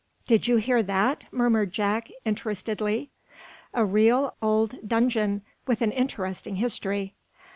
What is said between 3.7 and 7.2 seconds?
"A real, old dungeon, with an interesting history."